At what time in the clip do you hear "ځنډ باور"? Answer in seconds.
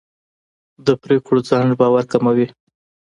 1.49-2.03